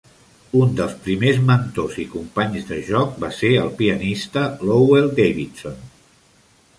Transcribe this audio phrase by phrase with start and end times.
[0.59, 5.77] Un dels primers mentors i companys de joc va ser el pianista Lowell Davidson.